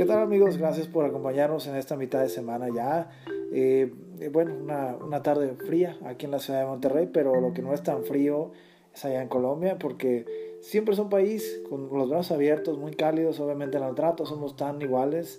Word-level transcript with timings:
¿Qué 0.00 0.06
tal 0.06 0.20
amigos? 0.20 0.56
Gracias 0.56 0.86
por 0.86 1.04
acompañarnos 1.04 1.66
en 1.66 1.76
esta 1.76 1.94
mitad 1.94 2.22
de 2.22 2.30
semana 2.30 2.68
ya. 2.74 3.10
Eh, 3.52 3.92
bueno, 4.32 4.54
una, 4.54 4.96
una, 4.96 5.22
tarde 5.22 5.54
fría 5.66 5.98
aquí 6.06 6.24
en 6.24 6.30
la 6.30 6.38
ciudad 6.38 6.60
de 6.60 6.66
Monterrey, 6.66 7.10
pero 7.12 7.38
lo 7.38 7.52
que 7.52 7.60
no 7.60 7.74
es 7.74 7.82
tan 7.82 8.04
frío 8.04 8.50
es 8.94 9.04
allá 9.04 9.20
en 9.20 9.28
Colombia, 9.28 9.78
porque 9.78 10.56
siempre 10.62 10.94
es 10.94 11.00
un 11.00 11.10
país 11.10 11.60
con 11.68 11.90
los 11.92 12.08
brazos 12.08 12.32
abiertos, 12.32 12.78
muy 12.78 12.92
cálidos, 12.92 13.40
obviamente 13.40 13.76
en 13.76 13.84
el 13.84 13.94
trato 13.94 14.24
somos 14.24 14.56
tan 14.56 14.80
iguales 14.80 15.38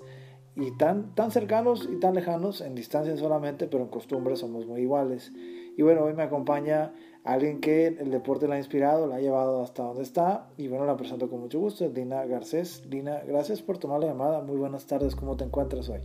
y 0.56 0.78
tan, 0.78 1.16
tan 1.16 1.32
cercanos 1.32 1.90
y 1.92 2.00
tan 2.00 2.14
lejanos, 2.14 2.62
en 2.62 2.76
distancia 2.76 3.18
solamente, 3.18 3.66
pero 3.66 3.82
en 3.82 3.90
costumbres 3.90 4.38
somos 4.38 4.68
muy 4.68 4.82
iguales. 4.82 5.32
Y 5.76 5.82
bueno, 5.82 6.04
hoy 6.04 6.14
me 6.14 6.22
acompaña 6.22 6.94
alguien 7.24 7.62
que 7.62 7.88
el 7.88 8.10
deporte 8.12 8.48
la 8.48 8.56
ha 8.56 8.58
inspirado, 8.58 9.08
la 9.08 9.16
ha 9.16 9.20
llevado 9.20 9.62
hasta 9.62 9.84
donde 9.84 10.04
está. 10.04 10.50
Y 10.58 10.68
bueno, 10.68 10.86
la 10.86 10.98
presento 10.98 11.30
con 11.30 11.40
mucho 11.40 11.60
gusto, 11.60 11.88
Dina 11.90 12.26
Garcés. 12.26 12.90
Dina, 12.90 13.22
gracias 13.26 13.62
por 13.62 13.78
tomar 13.78 14.00
la 14.00 14.08
llamada. 14.08 14.42
Muy 14.42 14.58
buenas 14.58 14.86
tardes, 14.86 15.16
¿cómo 15.16 15.38
te 15.38 15.44
encuentras 15.44 15.90
hoy? 15.90 16.02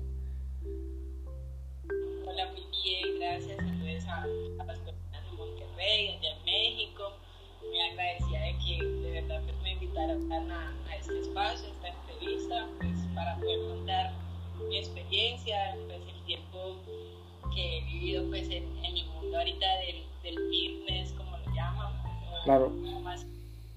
Hola, 2.26 2.52
muy 2.52 2.64
bien, 2.84 3.18
gracias. 3.18 3.56
Saludos 3.56 4.06
a, 4.06 4.22
a 4.22 4.64
las 4.66 4.78
personas 4.80 5.30
de 5.30 5.36
Monterrey, 5.36 6.18
en 6.22 6.44
México. 6.44 7.02
Muy 7.66 7.80
agradecida 7.80 8.40
de 8.40 8.56
que 8.64 8.84
de 8.84 9.20
verdad 9.20 9.42
pues, 9.44 9.62
me 9.62 9.72
invitaron 9.72 10.32
a, 10.32 10.74
a 10.88 10.96
este 10.96 11.20
espacio, 11.20 11.68
a 11.68 11.72
esta 11.72 11.88
entrevista, 11.88 12.68
pues 12.78 12.98
para 13.14 13.36
poder 13.36 13.68
contar 13.68 14.12
mi 14.68 14.78
experiencia, 14.78 15.76
pues 15.86 16.00
el 16.00 16.24
tiempo 16.26 16.76
que 17.56 17.78
he 17.78 17.84
vivido 17.84 18.28
pues 18.28 18.44
en, 18.44 18.64
en 18.84 18.94
mi 18.94 19.04
mundo 19.04 19.38
ahorita 19.38 19.66
del, 19.78 20.04
del, 20.22 20.48
fitness, 20.50 21.12
como 21.12 21.36
lo 21.38 21.54
llaman. 21.54 21.92
Claro. 22.44 22.70
Más 23.02 23.26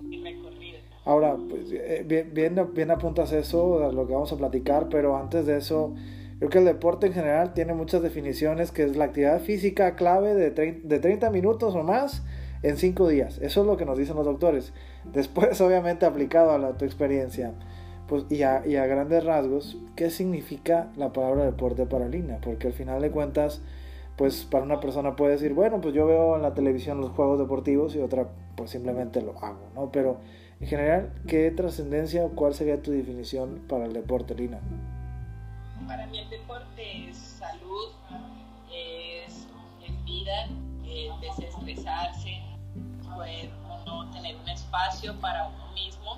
mi 0.02 0.22
recorrido. 0.22 0.80
Ahora, 1.06 1.36
pues 1.50 1.72
eh, 1.72 2.04
bien, 2.06 2.32
bien, 2.34 2.56
bien 2.74 2.92
apuntas 2.92 3.32
eso, 3.32 3.84
a 3.84 3.92
lo 3.92 4.06
que 4.06 4.14
vamos 4.14 4.32
a 4.32 4.38
platicar, 4.38 4.90
pero 4.90 5.18
antes 5.18 5.46
de 5.46 5.58
eso, 5.58 5.96
creo 6.38 6.50
que 6.50 6.60
el 6.60 6.66
deporte 6.66 7.08
en 7.08 7.14
general 7.14 7.54
tiene 7.54 7.74
muchas 7.74 8.04
definiciones, 8.04 8.72
que 8.72 8.84
es 8.84 8.96
la 8.96 9.06
actividad 9.06 9.42
física 9.42 9.96
clave 9.96 10.36
de, 10.36 10.52
de 10.52 11.00
30 11.00 11.32
minutos 11.32 11.74
o 11.74 11.84
más 11.84 12.24
en 12.62 12.78
5 12.78 13.08
días. 13.08 13.40
Eso 13.42 13.62
es 13.62 13.68
lo 13.68 13.78
que 13.78 13.86
nos 13.86 13.98
dicen 13.98 14.16
los 14.16 14.26
doctores. 14.26 14.74
Después, 15.06 15.60
obviamente, 15.62 16.06
aplicado 16.06 16.52
a 16.52 16.58
la, 16.58 16.78
tu 16.78 16.86
experiencia. 16.86 17.54
Pues, 18.10 18.26
y, 18.32 18.42
a, 18.42 18.62
grandes 18.88 19.24
rasgos, 19.24 19.78
¿qué 19.96 20.10
significa 20.10 20.92
la 20.98 21.14
palabra 21.14 21.46
deporte 21.46 21.86
para 21.86 22.08
Lina? 22.08 22.40
Porque 22.42 22.66
al 22.66 22.74
final 22.74 23.02
de 23.04 23.12
cuentas, 23.12 23.62
pues 24.18 24.46
para 24.46 24.66
una 24.66 24.80
persona 24.80 25.16
puede 25.16 25.34
decir, 25.34 25.54
bueno, 25.54 25.80
pues 25.80 25.94
yo 25.94 26.08
veo 26.08 26.36
en 26.36 26.42
la 26.42 26.56
televisión 26.56 27.00
los 27.00 27.12
juegos 27.12 27.38
deportivos 27.38 27.96
y 27.96 28.00
otra, 28.00 28.28
pues 28.56 28.72
simplemente 28.72 29.22
lo 29.22 29.38
hago, 29.44 29.70
¿no? 29.76 29.92
Pero 29.92 30.18
en 30.60 30.68
general, 30.68 31.14
¿qué 31.28 31.52
trascendencia 31.52 32.26
o 32.26 32.30
cuál 32.30 32.56
sería 32.56 32.82
tu 32.82 32.90
definición 32.90 33.62
para 33.70 33.86
el 33.86 33.94
deporte, 33.94 34.34
Lina? 34.34 34.60
Para 35.86 36.08
mí 36.08 36.18
el 36.18 36.30
deporte 36.32 37.10
es 37.10 37.16
salud, 37.16 37.92
es, 38.74 39.48
es 39.88 40.04
vida, 40.04 40.48
es 40.84 41.22
desestresarse, 41.22 42.42
poder 43.04 43.52
uno 43.86 44.10
tener 44.12 44.36
un 44.36 44.50
espacio 44.50 45.14
para 45.22 45.48
uno 45.48 45.74
mismo 45.74 46.18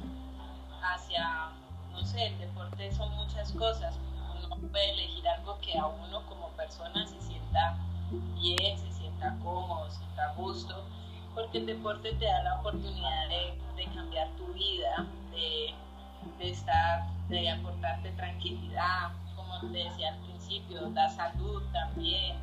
hacia 0.82 1.52
no 1.92 2.06
sé, 2.06 2.28
el 2.28 2.40
deporte 2.40 2.92
son 2.92 3.12
muchas 3.16 3.52
cosas. 3.54 3.96
Uno 4.36 4.56
puede 4.70 4.92
elegir 4.92 5.28
algo 5.28 5.58
que 5.60 5.78
a 5.78 5.86
uno 5.86 6.26
como 6.28 6.50
persona 6.50 7.06
se 7.08 7.20
sienta 7.22 7.78
bien, 8.36 8.78
se 8.78 8.92
sienta 8.92 9.36
cómodo, 9.44 9.90
se 9.90 9.98
sienta 9.98 10.30
a 10.30 10.34
gusto, 10.34 10.84
porque 11.34 11.60
el 11.60 11.66
deporte 11.66 12.14
te 12.14 12.26
da 12.26 12.44
la 12.44 12.60
oportunidad 12.60 13.30
de, 13.30 13.60
cambiar 13.96 14.30
tu 14.38 14.46
vida, 14.54 15.08
de, 15.32 15.74
de, 16.38 16.52
estar, 16.52 17.04
de 17.30 17.50
aportarte 17.50 18.12
tranquilidad, 18.12 19.10
como 19.36 19.60
te 19.72 19.80
decía 19.80 20.10
al 20.10 20.20
principio, 20.20 20.90
da 20.92 21.10
salud 21.10 21.64
también, 21.72 22.38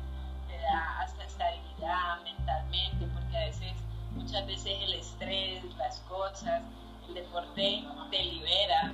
te 0.49 0.57
da 0.57 0.99
hasta 0.99 1.23
estabilidad 1.23 2.21
mentalmente, 2.23 3.07
porque 3.13 3.37
a 3.37 3.45
veces, 3.45 3.73
muchas 4.15 4.45
veces 4.47 4.73
el 4.81 4.93
estrés, 4.95 5.63
las 5.77 5.99
cosas, 6.01 6.61
el 7.07 7.13
deporte 7.13 7.85
te 8.11 8.23
libera, 8.23 8.91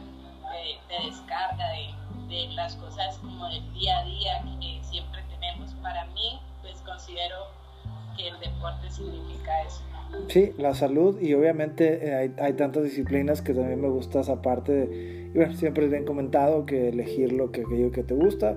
de, 0.51 1.05
descarga 1.05 1.69
de, 1.69 2.35
de, 2.35 2.47
las 2.53 2.75
cosas 2.75 3.17
como 3.17 3.47
del 3.49 3.73
día 3.73 3.99
a 3.99 4.05
día 4.05 4.43
que 4.59 4.79
siempre 4.83 5.21
tenemos. 5.29 5.73
Para 5.75 6.05
mí, 6.05 6.39
pues 6.61 6.81
considero 6.81 7.35
que 8.17 8.27
el 8.27 8.39
deporte 8.39 8.89
significa 8.89 9.61
eso. 9.63 9.81
Sí, 10.29 10.53
la 10.57 10.73
salud 10.73 11.19
y 11.19 11.33
obviamente 11.33 12.07
eh, 12.07 12.13
hay, 12.13 12.35
hay, 12.39 12.53
tantas 12.53 12.83
disciplinas 12.83 13.41
que 13.41 13.53
también 13.53 13.81
me 13.81 13.89
gusta 13.89 14.21
esa 14.21 14.41
parte 14.41 14.71
de, 14.71 15.31
y 15.33 15.37
bueno, 15.37 15.53
siempre 15.53 15.85
es 15.85 15.91
bien 15.91 16.05
comentado 16.05 16.65
que 16.65 16.89
elegir 16.89 17.33
lo 17.33 17.51
que 17.51 17.61
aquello 17.61 17.91
que 17.91 18.03
te 18.03 18.13
gusta 18.13 18.55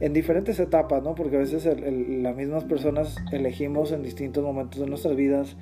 en 0.00 0.12
diferentes 0.12 0.58
etapas, 0.58 1.02
¿no? 1.02 1.14
Porque 1.14 1.36
a 1.36 1.40
veces 1.40 1.66
el, 1.66 1.84
el, 1.84 2.22
las 2.22 2.34
mismas 2.34 2.64
personas 2.64 3.16
elegimos 3.32 3.92
en 3.92 4.02
distintos 4.02 4.42
momentos 4.42 4.80
de 4.80 4.86
nuestras 4.86 5.14
vidas 5.14 5.56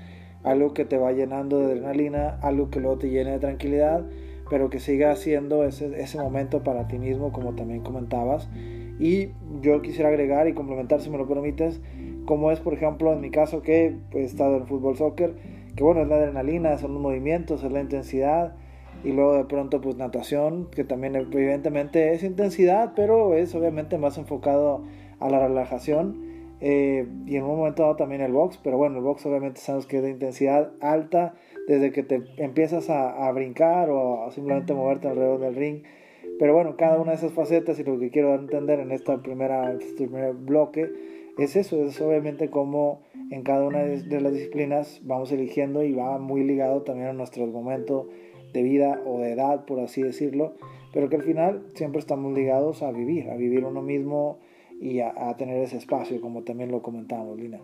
algo 0.45 0.75
que 0.75 0.85
te 0.85 0.99
va 0.99 1.13
llenando 1.13 1.59
de 1.59 1.67
adrenalina, 1.67 2.39
algo 2.43 2.71
que 2.71 2.81
luego 2.81 2.99
te 2.99 3.11
llene 3.11 3.33
de 3.33 3.39
tranquilidad 3.39 4.05
pero 4.51 4.71
que 4.71 4.79
siga 4.79 5.15
siendo 5.17 5.65
ese, 5.65 6.01
ese 6.01 6.19
momento 6.19 6.63
para 6.63 6.89
ti 6.89 6.99
mismo, 6.99 7.33
como 7.33 7.55
también 7.55 7.83
comentabas. 7.83 8.49
Y 8.99 9.31
yo 9.61 9.83
quisiera 9.83 10.09
agregar 10.09 10.49
y 10.49 10.55
complementar, 10.55 11.01
si 11.01 11.11
me 11.11 11.19
lo 11.19 11.27
permites, 11.27 11.81
como 12.27 12.51
es, 12.51 12.61
por 12.61 12.75
ejemplo, 12.75 13.13
en 13.13 13.21
mi 13.21 13.31
caso 13.31 13.63
que 13.63 13.97
he 14.13 14.23
estado 14.23 14.57
en 14.57 14.67
fútbol 14.67 14.97
soccer, 14.97 15.35
que 15.75 15.83
bueno, 15.83 16.03
es 16.03 16.09
la 16.09 16.17
adrenalina, 16.17 16.79
son 16.79 16.95
los 16.95 17.03
movimientos, 17.03 17.65
es 17.65 17.73
la 17.73 17.81
intensidad, 17.81 18.55
y 19.05 19.13
luego 19.13 19.35
de 19.35 19.45
pronto 19.45 19.81
pues 19.81 19.97
natación, 19.97 20.69
que 20.71 20.85
también 20.85 21.17
evidentemente 21.17 22.13
es 22.13 22.23
intensidad, 22.23 22.93
pero 22.95 23.35
es 23.35 23.55
obviamente 23.55 23.99
más 23.99 24.19
enfocado 24.19 24.85
a 25.19 25.29
la 25.29 25.47
relajación, 25.47 26.32
eh, 26.65 27.09
y 27.27 27.37
en 27.37 27.43
un 27.43 27.57
momento 27.57 27.83
dado 27.83 27.97
también 27.97 28.21
el 28.21 28.31
box, 28.31 28.59
pero 28.63 28.79
bueno, 28.79 28.99
el 28.99 29.03
box 29.03 29.27
obviamente 29.27 29.61
sabemos 29.61 29.87
que 29.87 29.97
es 29.97 30.03
de 30.05 30.11
intensidad 30.11 30.71
alta, 30.81 31.35
desde 31.67 31.91
que 31.91 32.05
te 32.05 32.23
empiezas 32.37 32.89
a, 32.89 33.27
a 33.27 33.33
brincar 33.33 33.91
o 33.91 34.25
a 34.25 34.31
simplemente 34.31 34.73
moverte 34.73 35.09
alrededor 35.09 35.41
del 35.41 35.57
ring. 35.57 35.83
Pero 36.39 36.55
bueno, 36.55 36.77
cada 36.77 37.01
una 37.01 37.11
de 37.11 37.17
esas 37.17 37.33
facetas 37.33 37.81
y 37.81 37.85
lo 37.85 37.99
que 37.99 38.11
quiero 38.11 38.29
dar 38.29 38.39
a 38.39 38.43
entender 38.43 38.79
en 38.79 38.93
esta 38.93 39.21
primera, 39.23 39.73
este 39.73 40.07
primer 40.07 40.35
bloque 40.35 40.89
es 41.37 41.57
eso, 41.57 41.85
es 41.85 42.01
obviamente 42.01 42.49
cómo 42.49 43.03
en 43.31 43.43
cada 43.43 43.65
una 43.67 43.83
de, 43.83 44.21
las 44.21 44.33
disciplinas 44.33 45.01
vamos 45.03 45.33
eligiendo 45.33 45.83
y 45.83 45.93
va 45.93 46.19
muy 46.19 46.45
ligado 46.45 46.83
también 46.83 47.09
a 47.09 47.13
nuestro 47.13 47.45
momento 47.47 48.09
de 48.53 48.63
vida 48.63 49.01
o 49.05 49.19
de 49.19 49.33
edad, 49.33 49.65
por 49.65 49.81
así 49.81 50.03
decirlo, 50.03 50.55
pero 50.93 51.09
que 51.09 51.17
al 51.17 51.23
final 51.23 51.67
siempre 51.75 51.99
estamos 51.99 52.33
ligados 52.35 52.83
a 52.83 52.93
vivir, 52.93 53.31
a 53.31 53.35
vivir 53.35 53.65
uno 53.65 53.83
mismo 53.83 54.39
y 54.83 55.01
a, 55.01 55.31
a 55.31 55.37
tener 55.37 55.57
ese 55.63 55.77
espacio, 55.77 56.21
como 56.21 56.43
también 56.43 56.71
lo 56.71 56.83
comentamos, 56.83 57.39
Lina. 57.39 57.61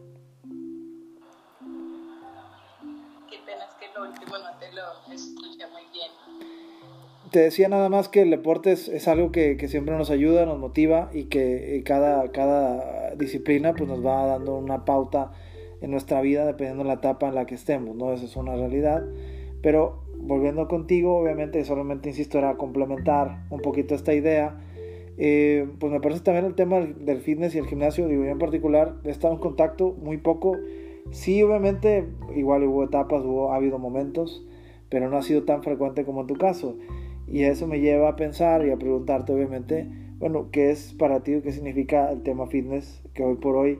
último 4.02 4.38
no 4.38 4.58
te 4.58 4.66
lo 4.72 5.14
escuché 5.14 5.64
muy 5.72 5.82
bien. 5.92 6.10
Te 7.30 7.40
decía 7.40 7.68
nada 7.68 7.88
más 7.88 8.08
que 8.08 8.22
el 8.22 8.30
deporte 8.30 8.72
es, 8.72 8.88
es 8.88 9.06
algo 9.06 9.32
que, 9.32 9.56
que, 9.56 9.68
siempre 9.68 9.96
nos 9.96 10.10
ayuda, 10.10 10.46
nos 10.46 10.58
motiva 10.58 11.10
y 11.12 11.24
que 11.24 11.82
cada, 11.84 12.30
cada 12.32 13.14
disciplina 13.16 13.74
pues 13.74 13.88
nos 13.88 14.04
va 14.04 14.26
dando 14.26 14.56
una 14.56 14.84
pauta 14.84 15.32
en 15.80 15.90
nuestra 15.90 16.20
vida 16.22 16.46
dependiendo 16.46 16.84
de 16.84 16.88
la 16.88 16.94
etapa 16.94 17.28
en 17.28 17.34
la 17.34 17.44
que 17.44 17.54
estemos, 17.54 17.94
¿no? 17.94 18.12
Esa 18.12 18.24
es 18.24 18.36
una 18.36 18.54
realidad. 18.54 19.02
Pero 19.62 20.04
volviendo 20.16 20.68
contigo, 20.68 21.18
obviamente 21.18 21.62
solamente 21.64 22.08
insisto 22.08 22.38
era 22.38 22.56
complementar 22.56 23.44
un 23.50 23.60
poquito 23.60 23.94
esta 23.94 24.14
idea. 24.14 24.58
Eh, 25.18 25.68
pues 25.80 25.92
me 25.92 26.00
parece 26.00 26.20
también 26.20 26.44
el 26.44 26.54
tema 26.54 26.80
del 26.80 27.20
fitness 27.20 27.54
y 27.54 27.58
el 27.58 27.66
gimnasio, 27.66 28.06
digo 28.06 28.24
yo 28.24 28.30
en 28.30 28.38
particular, 28.38 28.94
he 29.04 29.10
estado 29.10 29.34
en 29.34 29.40
contacto 29.40 29.96
muy 30.00 30.16
poco 30.16 30.56
Sí, 31.10 31.42
obviamente, 31.42 32.06
igual 32.36 32.64
hubo 32.64 32.84
etapas, 32.84 33.22
hubo, 33.24 33.52
ha 33.52 33.56
habido 33.56 33.78
momentos, 33.78 34.44
pero 34.90 35.08
no 35.08 35.16
ha 35.16 35.22
sido 35.22 35.44
tan 35.44 35.62
frecuente 35.62 36.04
como 36.04 36.22
en 36.22 36.26
tu 36.26 36.36
caso. 36.36 36.76
Y 37.26 37.44
eso 37.44 37.66
me 37.66 37.80
lleva 37.80 38.10
a 38.10 38.16
pensar 38.16 38.64
y 38.66 38.70
a 38.70 38.76
preguntarte, 38.76 39.32
obviamente, 39.32 39.88
bueno, 40.18 40.48
¿qué 40.52 40.70
es 40.70 40.94
para 40.94 41.20
ti, 41.20 41.40
qué 41.42 41.52
significa 41.52 42.10
el 42.10 42.22
tema 42.22 42.46
fitness? 42.46 43.02
Que 43.14 43.22
hoy 43.24 43.36
por 43.36 43.56
hoy, 43.56 43.78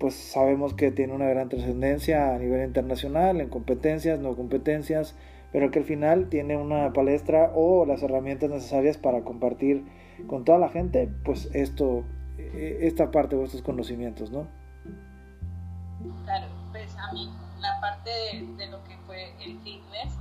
pues 0.00 0.14
sabemos 0.14 0.74
que 0.74 0.90
tiene 0.90 1.12
una 1.12 1.28
gran 1.28 1.48
trascendencia 1.48 2.34
a 2.34 2.38
nivel 2.38 2.66
internacional, 2.66 3.40
en 3.40 3.48
competencias, 3.48 4.18
no 4.20 4.34
competencias, 4.34 5.16
pero 5.52 5.70
que 5.70 5.78
al 5.78 5.84
final 5.84 6.28
tiene 6.28 6.56
una 6.56 6.92
palestra 6.92 7.52
o 7.54 7.86
las 7.86 8.02
herramientas 8.02 8.50
necesarias 8.50 8.98
para 8.98 9.22
compartir 9.22 9.84
con 10.26 10.44
toda 10.44 10.58
la 10.58 10.68
gente, 10.68 11.08
pues 11.24 11.48
esto, 11.54 12.04
e, 12.36 12.78
esta 12.82 13.10
parte 13.10 13.36
de 13.36 13.40
vuestros 13.40 13.62
conocimientos, 13.62 14.30
¿no? 14.30 14.46
Claro, 16.24 16.46
pues 16.72 16.96
a 16.96 17.12
mí 17.12 17.30
la 17.60 17.80
parte 17.80 18.10
de, 18.56 18.66
lo 18.68 18.82
que 18.84 18.96
fue 19.06 19.32
el 19.44 19.58
fitness, 19.60 20.14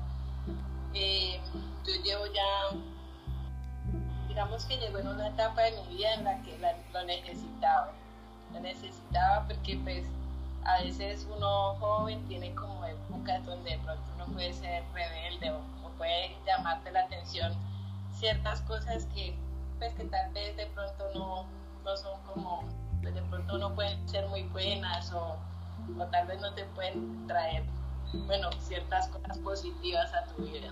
eh, 0.94 1.40
yo 1.86 1.94
llevo 2.04 2.26
ya, 2.28 2.78
digamos 4.28 4.66
que 4.66 4.78
llegó 4.78 5.00
en 5.00 5.08
una 5.08 5.28
etapa 5.28 5.64
de 5.64 5.72
mi 5.72 5.98
vida 5.98 6.14
en 6.16 6.24
la 6.24 6.42
que 6.42 6.58
lo 6.94 7.06
necesitaba. 7.06 7.94
Lo 8.54 8.60
necesitaba 8.62 9.46
porque 9.48 9.78
pues 9.84 10.06
a 10.64 10.82
veces 10.82 11.28
uno 11.36 11.76
joven 11.76 12.26
tiene 12.28 12.54
como 12.56 12.86
épocas 12.86 13.46
donde 13.46 13.72
de 13.72 13.78
pronto 13.80 14.04
uno 14.16 14.26
puede 14.28 14.54
ser 14.54 14.84
rebelde 14.94 15.52
o, 15.52 15.58
o 15.86 15.90
puede 15.98 16.36
llamarte 16.46 16.92
la 16.92 17.02
atención 17.02 17.54
ciertas 18.18 18.62
cosas 18.62 19.06
que 19.14 19.36
pues 19.80 19.94
que 19.94 20.06
tal 20.06 20.32
vez 20.34 20.56
de 20.58 20.66
pronto 20.68 21.10
no, 21.14 21.48
no 21.84 21.98
son 21.98 22.22
como, 22.24 22.64
pues 23.02 23.14
de 23.14 23.22
pronto 23.24 23.58
no 23.58 23.74
pueden 23.76 24.08
ser 24.08 24.28
muy 24.30 24.44
buenas 24.44 25.12
o, 25.14 25.38
o 25.98 26.06
tal 26.08 26.28
vez 26.28 26.42
no 26.42 26.54
te 26.54 26.66
pueden 26.66 27.28
traer, 27.28 27.64
bueno, 28.26 28.50
ciertas 28.60 29.08
cosas 29.10 29.38
positivas 29.40 30.14
a 30.14 30.24
tu 30.26 30.44
vida. 30.44 30.72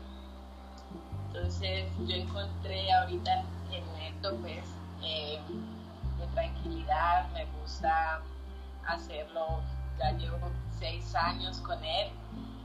Entonces 1.28 1.92
yo 2.07 2.16
encontré 2.16 2.92
ahorita 2.94 3.44
en 3.72 3.84
esto 4.02 4.36
pues 4.38 4.63
eh, 5.04 5.40
tranquilidad, 6.34 7.30
me 7.31 7.46
gusta 7.60 8.22
hacerlo, 8.88 9.62
ya 9.98 10.12
llevo 10.12 10.52
seis 10.78 11.16
años 11.16 11.60
con 11.60 11.84
él, 11.84 12.10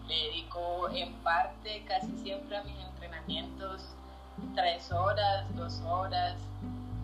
le 0.09 0.15
dedico 0.15 0.89
en 0.91 1.15
parte 1.23 1.85
casi 1.87 2.11
siempre 2.23 2.57
a 2.57 2.65
mis 2.65 2.79
entrenamientos 2.79 3.95
tres 4.55 4.91
horas, 4.93 5.45
dos 5.57 5.81
horas, 5.83 6.37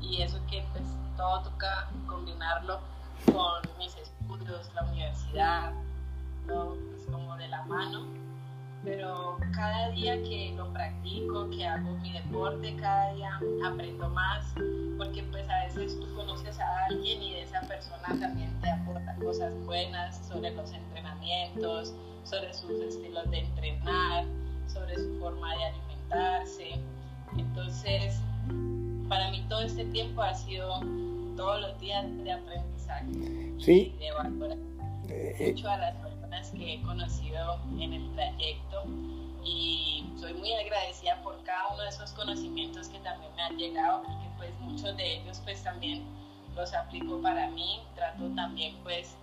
y 0.00 0.22
eso 0.22 0.38
que 0.50 0.64
pues 0.72 0.84
todo 1.16 1.42
toca 1.42 1.88
combinarlo 2.06 2.80
con 3.26 3.78
mis 3.78 3.96
estudios, 3.96 4.70
la 4.74 4.82
universidad, 4.84 5.72
todo 6.46 6.74
es 6.74 6.80
pues, 6.90 7.06
como 7.10 7.36
de 7.36 7.48
la 7.48 7.64
mano, 7.64 8.06
pero 8.84 9.38
cada 9.54 9.90
día 9.90 10.22
que 10.22 10.54
lo 10.56 10.72
practico, 10.72 11.50
que 11.50 11.66
hago 11.66 11.90
mi 11.98 12.12
deporte, 12.12 12.76
cada 12.76 13.12
día 13.14 13.40
aprendo 13.66 14.08
más, 14.10 14.54
porque 14.96 15.22
pues 15.24 15.48
a 15.48 15.64
veces 15.64 15.98
tú 15.98 16.14
conoces 16.14 16.58
a 16.60 16.84
alguien 16.84 17.22
y 17.22 17.36
esa 17.36 17.60
persona 17.62 18.06
también 18.20 18.60
te 18.60 18.70
aporta 18.70 19.14
cosas 19.16 19.52
buenas 19.64 20.24
sobre 20.28 20.52
los 20.52 20.70
entrenamientos, 20.72 21.94
sobre 22.24 22.52
sus 22.54 22.80
estilos 22.80 23.28
de 23.30 23.40
entrenar, 23.40 24.24
sobre 24.68 24.94
su 24.96 25.18
forma 25.18 25.54
de 25.56 25.64
alimentarse. 25.64 26.80
Entonces, 27.38 28.20
para 29.08 29.30
mí 29.30 29.44
todo 29.48 29.62
este 29.62 29.84
tiempo 29.86 30.22
ha 30.22 30.34
sido 30.34 30.80
todos 31.36 31.60
los 31.60 31.80
días 31.80 32.04
de 32.24 32.32
aprendizaje 32.32 33.06
sí. 33.58 33.94
y 33.94 33.98
de 33.98 34.12
valorar 34.12 34.58
eh, 35.08 35.52
mucho 35.54 35.68
a 35.68 35.76
las 35.76 35.94
personas 35.96 36.50
que 36.50 36.74
he 36.74 36.82
conocido 36.82 37.58
en 37.78 37.92
el 37.92 38.12
trayecto 38.14 38.84
y 39.44 40.04
soy 40.18 40.34
muy 40.34 40.52
agradecida 40.54 41.22
por 41.22 41.40
cada 41.44 41.68
uno 41.72 41.82
de 41.82 41.88
esos 41.88 42.12
conocimientos 42.12 42.88
que 42.88 42.98
también 43.00 43.34
me 43.36 43.42
han 43.42 43.56
llegado 43.56 44.02
porque 44.02 44.26
pues 44.36 44.50
muchos 44.60 44.96
de 44.96 45.16
ellos 45.16 45.40
pues 45.44 45.62
también 45.62 46.04
los 46.56 46.72
aplico 46.72 47.20
para 47.20 47.48
mí, 47.50 47.80
trato 47.94 48.28
también 48.34 48.74
pues 48.82 49.14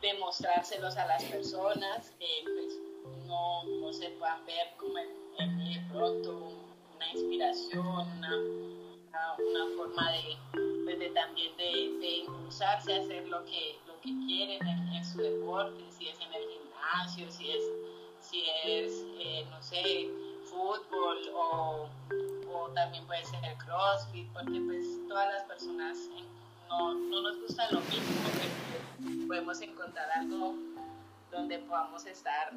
de 0.00 0.14
mostrárselos 0.20 0.96
a 0.96 1.06
las 1.06 1.24
personas 1.24 2.10
que 2.18 2.26
pues 2.44 2.78
no, 3.26 3.64
no 3.64 3.92
se 3.92 4.08
puedan 4.10 4.46
ver 4.46 4.68
como 4.78 4.94
en, 5.38 5.56
mí 5.56 5.74
de 5.74 5.80
pronto 5.92 6.52
una 6.98 7.10
inspiración, 7.12 7.86
una, 7.86 8.36
una, 9.38 9.76
forma 9.76 10.12
de, 10.12 10.36
pues 10.84 10.98
de 10.98 11.10
también 11.10 11.56
de, 11.56 11.96
de, 12.00 12.16
impulsarse 12.26 12.92
a 12.92 13.00
hacer 13.00 13.28
lo 13.28 13.44
que, 13.44 13.78
lo 13.86 14.00
que 14.00 14.10
quieren 14.26 14.66
en, 14.66 15.04
su 15.04 15.18
deporte, 15.18 15.80
si 15.90 16.08
es 16.08 16.18
en 16.20 16.34
el 16.34 16.42
gimnasio, 16.50 17.30
si 17.30 17.50
es, 17.52 17.62
si 18.20 18.42
es 18.64 19.04
eh, 19.20 19.46
no 19.48 19.62
sé, 19.62 20.08
fútbol 20.50 21.18
o, 21.34 21.88
o, 22.52 22.68
también 22.70 23.06
puede 23.06 23.24
ser 23.24 23.44
el 23.44 23.56
crossfit, 23.58 24.26
porque 24.32 24.60
pues 24.60 24.84
todas 25.08 25.32
las 25.32 25.44
personas 25.44 25.96
no, 26.68 26.94
no 26.94 27.22
nos 27.22 27.40
gusta 27.40 27.70
lo 27.70 27.80
mismo, 27.80 28.28
pero 28.34 29.28
podemos 29.28 29.60
encontrar 29.60 30.10
algo 30.10 30.54
donde 31.30 31.58
podamos 31.60 32.04
estar 32.06 32.52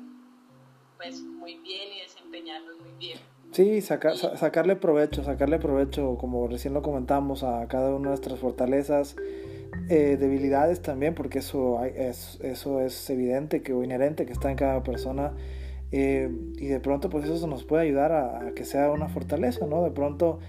pues 1.02 1.22
muy 1.24 1.58
bien 1.58 1.90
y 1.98 2.02
desempeñarnos 2.02 2.76
muy 2.80 2.92
bien. 3.00 3.18
Sí, 3.52 3.82
sacarle 3.82 4.76
provecho, 4.76 5.24
sacarle 5.24 5.60
provecho, 5.60 6.16
como 6.18 6.48
recién 6.48 6.74
lo 6.74 6.82
comentamos, 6.82 7.44
a 7.44 7.68
cada 7.68 7.90
una 7.90 8.10
de 8.10 8.16
nuestras 8.16 8.40
fortalezas, 8.40 9.18
eh, 9.90 10.16
debilidades 10.18 10.82
también, 10.82 11.16
porque 11.16 11.40
eso, 11.40 11.84
es, 11.84 12.40
eso 12.42 12.80
es 12.80 13.10
evidente 13.10 13.62
que, 13.62 13.74
o 13.74 13.84
inherente 13.84 14.26
que 14.26 14.32
está 14.32 14.52
en 14.52 14.58
cada 14.58 14.84
persona. 14.84 15.34
Eh, 15.92 16.30
y 16.58 16.68
de 16.68 16.80
pronto, 16.80 17.10
pues 17.10 17.26
eso 17.26 17.46
nos 17.48 17.66
puede 17.66 17.84
ayudar 17.84 18.14
a, 18.14 18.54
que 18.56 18.64
sea 18.64 18.90
una 18.92 19.10
fortaleza, 19.10 19.66
¿no? 19.66 19.84
De 19.84 19.92
pronto, 19.92 20.40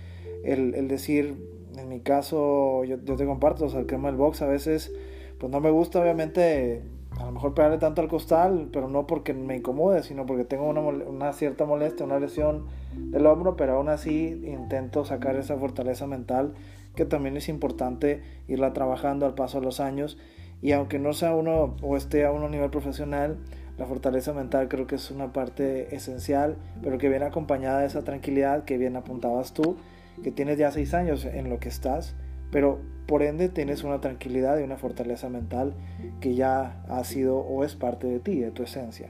el, 0.45 0.75
el 0.77 0.87
decir, 0.87 1.35
en 1.77 1.89
mi 1.89 2.01
caso, 2.01 2.85
yo, 2.85 2.99
yo 3.03 3.17
te 3.17 3.27
comparto, 3.27 3.65
o 3.65 3.69
sea, 3.69 3.81
el 3.81 3.87
tema 3.87 4.09
del 4.09 4.17
box 4.17 4.43
a 4.43 4.47
veces, 4.47 4.93
pues 5.39 5.51
no 5.51 5.61
me 5.61 5.71
gusta, 5.71 6.01
obviamente 6.01 6.83
a 7.21 7.25
lo 7.27 7.33
mejor 7.33 7.55
pegarle 7.55 7.79
tanto 7.79 8.01
al 8.01 8.09
costal, 8.09 8.69
pero 8.73 8.89
no 8.89 9.07
porque 9.07 9.35
me 9.35 9.57
incomode, 9.57 10.03
sino 10.03 10.27
porque 10.27 10.45
tengo 10.45 10.69
una, 10.69 11.33
cierta 11.33 11.65
molestia, 11.65 12.07
una 12.07 12.19
lesión 12.19 12.67
del 12.95 13.27
hombro, 13.27 13.57
pero 13.57 13.75
aún 13.75 13.89
así 13.89 14.43
intento 14.45 15.05
sacar 15.05 15.37
esa 15.37 15.57
fortaleza 15.57 16.07
mental 16.07 16.55
que 16.95 17.05
también 17.05 17.37
es 17.37 17.49
importante 17.49 18.23
irla 18.49 18.73
trabajando 18.73 19.27
al 19.27 19.35
paso 19.35 19.61
de 19.61 19.67
los 19.67 19.81
años. 19.81 20.19
Y 20.61 20.73
aunque 20.73 20.99
no 20.99 21.13
sea 21.13 21.35
uno 21.35 21.77
o 21.83 21.97
esté 21.97 22.25
a 22.25 22.33
un 22.33 22.49
nivel 22.51 22.71
profesional, 22.71 23.39
la 23.79 23.87
fortaleza 23.87 24.33
mental 24.33 24.69
creo 24.69 24.87
que 24.87 24.97
es 24.97 25.11
una 25.11 25.33
parte 25.33 25.95
esencial, 25.95 26.57
pero 26.83 26.99
que 26.99 27.09
viene 27.09 27.25
acompañada 27.25 27.81
de 27.81 27.87
esa 27.87 28.05
tranquilidad 28.05 28.65
que 28.65 28.79
bien 28.79 28.97
apuntabas 28.97 29.55
tú, 29.55 29.77
que 30.23 30.31
tienes 30.31 30.59
ya 30.59 30.71
seis 30.71 30.95
años 30.95 31.25
en 31.25 31.49
lo 31.49 31.59
que 31.59 31.69
estás, 31.69 32.15
pero 32.53 32.79
por 33.07 33.25
ende 33.25 33.49
tienes 33.49 33.83
una 33.83 34.01
tranquilidad 34.01 34.61
y 34.61 34.63
una 34.63 34.77
fortaleza 34.77 35.29
mental 35.29 35.75
que 36.21 36.35
ya 36.37 36.85
ha 36.89 37.03
sido 37.03 37.39
o 37.39 37.65
es 37.65 37.75
parte 37.75 38.07
de 38.07 38.21
ti, 38.21 38.39
de 38.39 38.53
tu 38.53 38.63
esencia. 38.63 39.09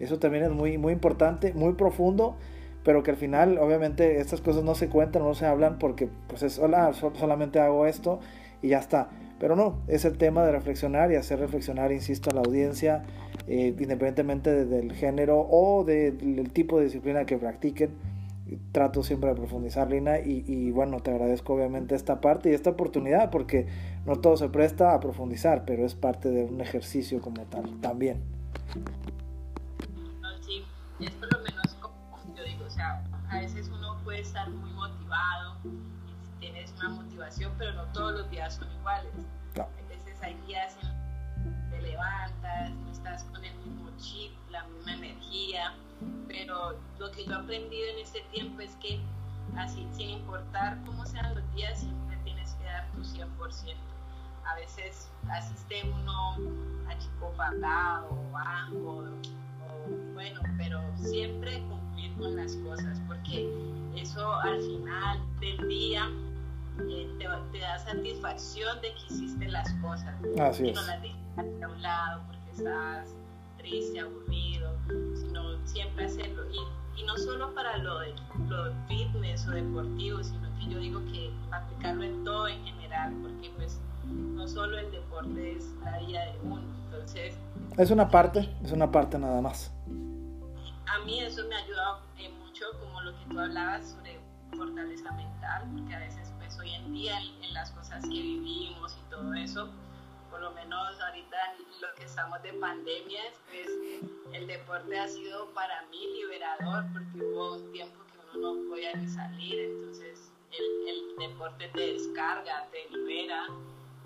Eso 0.00 0.18
también 0.18 0.44
es 0.44 0.50
muy, 0.50 0.78
muy 0.78 0.94
importante, 0.94 1.52
muy 1.52 1.74
profundo, 1.74 2.36
pero 2.84 3.02
que 3.02 3.10
al 3.10 3.16
final 3.16 3.58
obviamente 3.58 4.20
estas 4.20 4.40
cosas 4.40 4.64
no 4.64 4.74
se 4.74 4.88
cuentan, 4.88 5.22
no 5.22 5.34
se 5.34 5.44
hablan 5.44 5.78
porque 5.78 6.08
pues 6.28 6.42
es, 6.42 6.58
hola, 6.58 6.92
solamente 6.94 7.60
hago 7.60 7.86
esto 7.86 8.20
y 8.62 8.68
ya 8.68 8.78
está. 8.78 9.10
Pero 9.38 9.56
no, 9.56 9.78
es 9.88 10.04
el 10.04 10.16
tema 10.16 10.44
de 10.46 10.52
reflexionar 10.52 11.10
y 11.10 11.16
hacer 11.16 11.40
reflexionar, 11.40 11.92
insisto, 11.92 12.30
a 12.30 12.34
la 12.34 12.40
audiencia, 12.40 13.02
eh, 13.46 13.74
independientemente 13.78 14.64
del 14.64 14.92
género 14.92 15.46
o 15.50 15.84
del 15.84 16.50
tipo 16.52 16.78
de 16.78 16.84
disciplina 16.84 17.26
que 17.26 17.36
practiquen 17.36 17.90
trato 18.72 19.02
siempre 19.02 19.30
de 19.30 19.36
profundizar, 19.36 19.90
Lina, 19.90 20.18
y, 20.18 20.70
bueno, 20.70 21.00
te 21.00 21.10
agradezco 21.10 21.54
obviamente 21.54 21.94
esta 21.94 22.20
parte 22.20 22.50
y 22.50 22.54
esta 22.54 22.70
oportunidad 22.70 23.30
porque 23.30 23.66
no 24.06 24.16
todo 24.16 24.36
se 24.36 24.48
presta 24.48 24.94
a 24.94 25.00
profundizar, 25.00 25.64
pero 25.64 25.84
es 25.84 25.94
parte 25.94 26.30
de 26.30 26.44
un 26.44 26.60
ejercicio 26.60 27.20
como 27.20 27.42
tal 27.44 27.80
también. 27.80 28.22
sí, 30.40 30.64
es 31.00 31.10
por 31.12 31.32
lo 31.32 31.42
menos 31.42 31.74
como 31.80 31.94
yo 32.36 32.44
digo, 32.44 32.64
o 32.64 32.70
sea, 32.70 33.04
a 33.28 33.40
veces 33.40 33.68
uno 33.68 33.98
puede 34.04 34.20
estar 34.20 34.50
muy 34.50 34.72
motivado, 34.72 35.56
tienes 36.40 36.72
una 36.78 36.90
motivación, 36.90 37.52
pero 37.58 37.72
no 37.74 37.84
todos 37.92 38.12
los 38.20 38.30
días 38.30 38.54
son 38.54 38.68
iguales. 38.80 39.12
A 39.56 39.88
veces 39.88 40.20
hay 40.22 40.34
días 40.46 40.76
en 40.82 41.03
levantas, 41.84 42.70
no 42.70 42.90
estás 42.90 43.24
con 43.24 43.44
el 43.44 43.54
mismo 43.58 43.90
chip, 43.98 44.32
la 44.50 44.64
misma 44.64 44.94
energía 44.94 45.74
pero 46.28 46.78
lo 46.98 47.10
que 47.12 47.24
yo 47.24 47.32
he 47.32 47.34
aprendido 47.34 47.88
en 47.90 47.98
este 48.00 48.20
tiempo 48.32 48.60
es 48.60 48.74
que 48.76 49.00
así, 49.56 49.86
sin 49.92 50.10
importar 50.10 50.78
cómo 50.84 51.04
sean 51.06 51.34
los 51.34 51.54
días, 51.54 51.80
siempre 51.80 52.16
tienes 52.24 52.52
que 52.54 52.64
dar 52.64 52.90
tu 52.92 53.02
100%. 53.02 53.76
A 54.46 54.54
veces 54.56 55.10
asiste 55.30 55.82
uno 55.90 56.32
a 56.88 56.98
chico 56.98 57.26
o 57.26 57.36
bajo, 57.36 58.74
o, 58.74 59.04
bueno, 60.12 60.40
pero 60.58 60.80
siempre 60.96 61.62
cumplir 61.62 62.14
con 62.16 62.36
las 62.36 62.54
cosas, 62.56 63.00
porque 63.06 63.48
eso 63.96 64.34
al 64.40 64.60
final 64.60 65.40
del 65.40 65.68
día 65.68 66.10
eh, 66.88 67.08
te, 67.18 67.58
da 67.58 67.78
satisfacción 67.78 68.80
de 68.82 68.92
que 68.94 69.14
hiciste 69.14 69.48
las 69.48 69.72
cosas. 69.74 70.14
Así 70.40 70.72
no 70.72 70.82
las 70.82 71.00
a 71.36 71.68
un 71.68 71.82
lado 71.82 72.22
porque 72.26 72.50
estás 72.50 73.14
triste, 73.58 74.00
aburrido, 74.00 74.72
sino 75.14 75.66
siempre 75.66 76.06
hacerlo. 76.06 76.44
Y, 76.50 77.00
y 77.00 77.04
no 77.04 77.16
solo 77.16 77.54
para 77.54 77.78
lo 77.78 78.00
de, 78.00 78.14
lo 78.48 78.72
fitness 78.86 79.46
o 79.48 79.50
deportivo, 79.50 80.22
sino 80.22 80.48
que 80.58 80.66
yo 80.68 80.78
digo 80.78 81.04
que 81.06 81.32
aplicarlo 81.50 82.04
en 82.04 82.24
todo 82.24 82.48
en 82.48 82.64
general, 82.64 83.14
porque 83.22 83.50
pues 83.56 83.80
no 84.04 84.46
solo 84.46 84.78
el 84.78 84.90
deporte 84.90 85.56
es 85.56 85.74
la 85.82 85.98
vida 85.98 86.24
de 86.24 86.38
uno. 86.42 86.62
Entonces... 86.84 87.36
Es 87.76 87.90
una 87.90 88.08
parte, 88.08 88.48
es 88.62 88.72
una 88.72 88.90
parte 88.90 89.18
nada 89.18 89.40
más. 89.40 89.72
A 90.86 91.04
mí 91.04 91.20
eso 91.20 91.42
me 91.48 91.56
ha 91.56 91.58
ayudado 91.58 92.00
eh, 92.18 92.30
mucho, 92.44 92.64
como 92.78 93.00
lo 93.00 93.18
que 93.18 93.24
tú 93.26 93.40
hablabas 93.40 93.90
sobre 93.90 94.20
fortaleza 94.56 95.10
mental, 95.12 95.68
porque 95.74 95.94
a 95.94 95.98
veces 95.98 96.32
pues 96.38 96.56
hoy 96.58 96.72
en 96.74 96.92
día 96.92 97.18
en 97.42 97.52
las 97.52 97.72
cosas 97.72 98.02
que 98.04 98.10
vivimos 98.10 98.96
y 98.96 99.10
todo 99.10 99.34
eso, 99.34 99.68
lo 100.44 100.50
menos 100.50 101.00
ahorita 101.00 101.36
lo 101.80 101.94
que 101.94 102.04
estamos 102.04 102.42
de 102.42 102.52
pandemia, 102.52 103.22
pues 103.48 103.66
el 104.34 104.46
deporte 104.46 104.98
ha 104.98 105.08
sido 105.08 105.48
para 105.54 105.86
mí 105.86 106.06
liberador 106.16 106.84
porque 106.92 107.24
hubo 107.24 107.54
un 107.54 107.72
tiempo 107.72 108.04
que 108.04 108.36
uno 108.36 108.52
no 108.52 108.68
podía 108.68 108.94
ni 108.94 109.08
salir, 109.08 109.58
entonces 109.58 110.30
el, 110.50 111.16
deporte 111.16 111.68
te 111.68 111.94
descarga, 111.94 112.68
te 112.70 112.94
libera, 112.94 113.46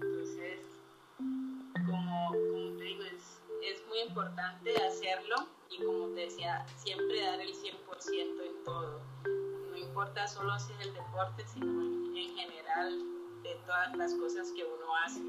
entonces 0.01 0.61
como, 1.85 2.29
como 2.29 2.79
te 2.79 2.85
digo, 2.85 3.03
es, 3.03 3.43
es 3.65 3.85
muy 3.89 3.99
importante 4.03 4.77
hacerlo 4.85 5.49
y 5.71 5.85
como 5.85 6.07
te 6.15 6.21
decía, 6.21 6.65
siempre 6.77 7.21
dar 7.21 7.41
el 7.41 7.53
100% 7.53 7.67
en 8.15 8.65
todo. 8.65 9.01
Importa 9.75 10.29
solo 10.29 10.57
si 10.61 10.73
es 10.75 10.87
el 10.87 10.95
deporte, 10.95 11.45
sino 11.49 11.83
en 12.17 12.37
general 12.37 13.18
de 13.43 13.51
todas 13.67 13.97
las 13.97 14.15
cosas 14.15 14.53
que 14.53 14.63
uno 14.63 14.87
hace. 15.05 15.21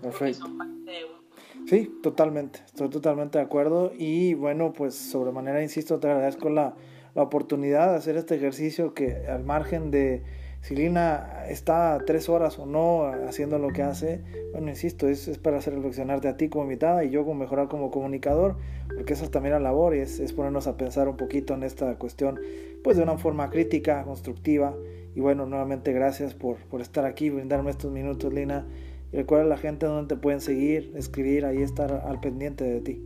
Perfecto. 0.00 0.46
Son 0.46 0.58
parte 0.58 0.90
de 0.90 1.04
uno. 1.04 1.22
Sí, 1.66 2.00
totalmente, 2.02 2.60
estoy 2.66 2.88
totalmente 2.88 3.38
de 3.38 3.44
acuerdo 3.44 3.92
y 3.96 4.34
bueno, 4.34 4.72
pues 4.72 4.94
sobremanera, 4.94 5.62
insisto, 5.62 6.00
te 6.00 6.08
agradezco 6.08 6.48
la, 6.50 6.74
la 7.14 7.22
oportunidad 7.22 7.90
de 7.90 7.96
hacer 7.96 8.16
este 8.16 8.34
ejercicio 8.34 8.94
que 8.94 9.26
al 9.26 9.44
margen 9.44 9.90
de 9.90 10.22
si 10.62 10.76
Lina 10.76 11.44
está 11.48 11.98
tres 12.06 12.28
horas 12.28 12.58
o 12.60 12.66
no 12.66 13.06
haciendo 13.28 13.58
lo 13.58 13.70
que 13.70 13.82
hace, 13.82 14.22
bueno, 14.52 14.68
insisto, 14.68 15.08
es, 15.08 15.26
es 15.26 15.38
para 15.38 15.58
hacer 15.58 15.74
reflexionarte 15.74 16.28
a 16.28 16.36
ti 16.36 16.48
como 16.48 16.64
invitada 16.64 17.04
y 17.04 17.10
yo 17.10 17.24
como 17.24 17.40
mejorar 17.40 17.66
como 17.66 17.90
comunicador, 17.90 18.56
porque 18.94 19.12
esa 19.14 19.24
es 19.24 19.30
también 19.32 19.54
la 19.54 19.60
labor 19.60 19.96
y 19.96 19.98
es, 19.98 20.20
es, 20.20 20.32
ponernos 20.32 20.68
a 20.68 20.76
pensar 20.76 21.08
un 21.08 21.16
poquito 21.16 21.54
en 21.54 21.64
esta 21.64 21.96
cuestión, 21.96 22.38
pues 22.82 22.96
de 22.96 23.02
una 23.02 23.18
forma 23.18 23.50
crítica, 23.50 24.04
constructiva. 24.04 24.74
Y 25.14 25.20
bueno, 25.20 25.44
nuevamente 25.46 25.92
gracias 25.92 26.34
por, 26.34 26.56
por 26.66 26.80
estar 26.80 27.04
aquí, 27.04 27.30
brindarme 27.30 27.70
estos 27.70 27.92
minutos, 27.92 28.32
Lina. 28.32 28.66
Y 29.12 29.16
recuerda 29.16 29.44
a 29.44 29.48
la 29.48 29.58
gente 29.58 29.86
donde 29.86 30.14
te 30.14 30.20
pueden 30.20 30.40
seguir, 30.40 30.92
escribir, 30.96 31.44
ahí 31.44 31.62
estar 31.62 31.92
al 31.92 32.20
pendiente 32.20 32.64
de 32.64 32.80
ti. 32.80 33.02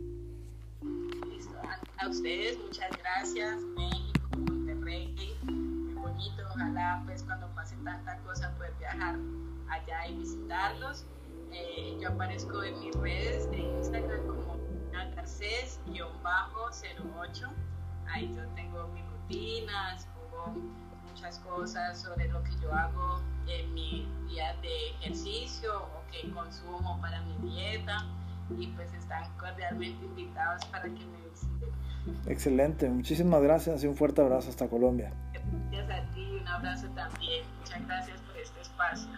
A 1.99 2.09
ustedes, 2.09 2.57
muchas 2.59 2.91
gracias. 2.97 3.57
México, 3.75 4.37
Monterrey, 4.37 5.15
muy 5.43 5.95
bonito. 5.95 6.43
Ojalá 6.51 7.01
pues 7.05 7.23
cuando 7.23 7.47
pase 7.55 7.75
tanta 7.83 8.17
cosa 8.19 8.55
poder 8.55 8.71
viajar 8.79 9.17
allá 9.69 10.07
y 10.07 10.17
visitarlos. 10.17 11.05
Eh, 11.51 11.97
yo 11.99 12.07
aparezco 12.09 12.63
en 12.63 12.79
mis 12.79 12.95
redes 12.95 13.51
de 13.51 13.57
Instagram 13.57 14.25
como 14.27 14.55
Garcés-08. 14.93 17.49
Ahí 18.07 18.33
yo 18.35 18.47
tengo 18.55 18.87
mis 18.89 19.06
rutinas, 19.27 20.07
pongo 20.31 20.59
muchas 21.09 21.39
cosas 21.39 21.99
sobre 21.99 22.27
lo 22.29 22.43
que 22.43 22.51
yo 22.61 22.73
hago 22.73 23.21
en 23.47 23.73
mi 23.73 24.07
día 24.29 24.55
de 24.61 24.89
ejercicio 24.99 25.73
o 25.75 26.11
que 26.11 26.29
consumo 26.31 26.99
para 27.01 27.21
mi 27.21 27.49
dieta 27.49 28.05
y 28.57 28.67
pues 28.67 28.93
están 28.93 29.29
cordialmente 29.37 30.05
invitados 30.05 30.63
para 30.65 30.83
que 30.83 30.89
me 31.05 31.29
visiten. 31.29 31.69
Excelente, 32.27 32.89
muchísimas 32.89 33.41
gracias 33.41 33.83
y 33.83 33.87
un 33.87 33.95
fuerte 33.95 34.21
abrazo 34.21 34.49
hasta 34.49 34.67
Colombia. 34.67 35.11
Gracias 35.71 35.89
a 35.89 36.11
ti, 36.13 36.37
un 36.41 36.47
abrazo 36.47 36.87
también. 36.89 37.45
Muchas 37.59 37.85
gracias 37.85 38.21
por 38.21 38.37
este 38.37 38.61
espacio. 38.61 39.09